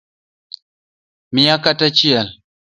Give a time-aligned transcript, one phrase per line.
[1.35, 2.27] Mia kata achiel